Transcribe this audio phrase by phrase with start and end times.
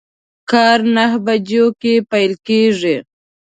[0.51, 2.95] کار نهه بجو کی پیل کیږي